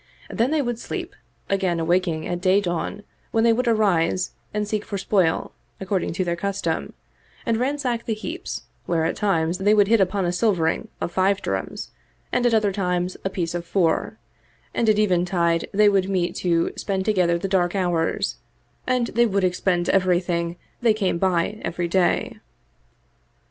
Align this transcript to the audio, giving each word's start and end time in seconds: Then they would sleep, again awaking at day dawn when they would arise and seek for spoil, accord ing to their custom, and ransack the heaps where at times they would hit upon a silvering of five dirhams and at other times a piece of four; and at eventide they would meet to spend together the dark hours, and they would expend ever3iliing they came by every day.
Then 0.31 0.49
they 0.49 0.63
would 0.63 0.79
sleep, 0.79 1.13
again 1.47 1.79
awaking 1.79 2.27
at 2.27 2.41
day 2.41 2.59
dawn 2.59 3.03
when 3.29 3.43
they 3.43 3.53
would 3.53 3.67
arise 3.67 4.31
and 4.51 4.67
seek 4.67 4.83
for 4.83 4.97
spoil, 4.97 5.51
accord 5.79 6.03
ing 6.03 6.11
to 6.13 6.23
their 6.25 6.35
custom, 6.35 6.93
and 7.45 7.57
ransack 7.57 8.05
the 8.05 8.15
heaps 8.15 8.63
where 8.87 9.05
at 9.05 9.15
times 9.15 9.59
they 9.59 9.75
would 9.75 9.87
hit 9.87 10.01
upon 10.01 10.25
a 10.25 10.31
silvering 10.31 10.87
of 10.99 11.11
five 11.11 11.39
dirhams 11.43 11.91
and 12.31 12.47
at 12.47 12.53
other 12.55 12.71
times 12.71 13.15
a 13.23 13.29
piece 13.29 13.53
of 13.53 13.63
four; 13.63 14.17
and 14.73 14.89
at 14.89 14.97
eventide 14.97 15.67
they 15.71 15.87
would 15.87 16.09
meet 16.09 16.35
to 16.37 16.73
spend 16.77 17.05
together 17.05 17.37
the 17.37 17.47
dark 17.47 17.75
hours, 17.75 18.37
and 18.87 19.05
they 19.09 19.27
would 19.27 19.43
expend 19.43 19.85
ever3iliing 19.85 20.55
they 20.81 20.95
came 20.95 21.19
by 21.19 21.59
every 21.63 21.87
day. 21.87 22.39